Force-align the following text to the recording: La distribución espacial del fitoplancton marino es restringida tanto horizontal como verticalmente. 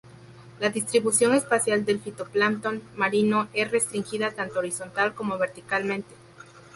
La 0.59 0.69
distribución 0.69 1.35
espacial 1.35 1.85
del 1.85 1.99
fitoplancton 1.99 2.81
marino 2.95 3.49
es 3.53 3.69
restringida 3.69 4.31
tanto 4.31 4.57
horizontal 4.57 5.13
como 5.13 5.37
verticalmente. 5.37 6.15